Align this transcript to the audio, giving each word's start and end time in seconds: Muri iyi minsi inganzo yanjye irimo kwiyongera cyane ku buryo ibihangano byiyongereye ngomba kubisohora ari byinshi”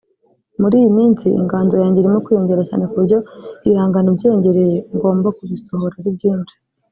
Muri 0.61 0.75
iyi 0.81 0.91
minsi 0.97 1.27
inganzo 1.39 1.75
yanjye 1.81 1.97
irimo 1.99 2.17
kwiyongera 2.25 2.63
cyane 2.69 2.83
ku 2.89 2.95
buryo 2.99 3.17
ibihangano 3.65 4.09
byiyongereye 4.15 4.75
ngomba 4.95 5.27
kubisohora 5.37 5.95
ari 5.99 6.11
byinshi” 6.17 6.55